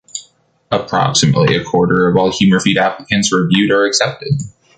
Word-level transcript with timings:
Approximately 0.71 1.55
a 1.55 1.63
quarter 1.63 2.07
of 2.07 2.17
all 2.17 2.31
HumorFeed 2.31 2.75
applicants 2.75 3.31
reviewed 3.31 3.69
are 3.69 3.85
accepted. 3.85 4.33